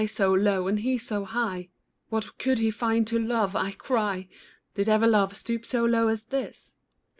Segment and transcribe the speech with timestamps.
[0.01, 1.69] I so low, and he so high,
[2.09, 3.55] What could he find to love?
[3.55, 4.29] I cry,
[4.73, 6.73] Did ever love stoop so low as this?